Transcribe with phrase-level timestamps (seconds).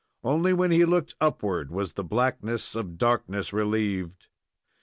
[0.23, 4.29] Only when he looked upward was the blackness of darkness relieved.